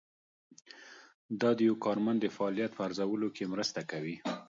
دا 1.41 1.49
د 1.57 1.59
یو 1.69 1.75
کارمند 1.85 2.19
د 2.21 2.27
فعالیت 2.35 2.71
په 2.77 2.81
ارزولو 2.87 3.27
کې 3.35 3.51
مرسته 3.53 3.81
کوي. 3.91 4.15